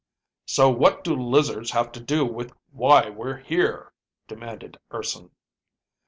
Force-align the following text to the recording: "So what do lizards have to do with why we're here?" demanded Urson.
"So 0.47 0.67
what 0.67 1.03
do 1.03 1.13
lizards 1.15 1.69
have 1.69 1.91
to 1.91 1.99
do 1.99 2.25
with 2.25 2.53
why 2.71 3.11
we're 3.11 3.37
here?" 3.37 3.93
demanded 4.27 4.79
Urson. 4.91 5.29